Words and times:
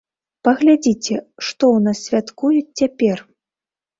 Паглядзіце, 0.47 1.17
што 1.49 1.63
ў 1.75 1.85
нас 1.87 1.97
святкуюць 2.07 2.75
цяпер? 2.81 3.17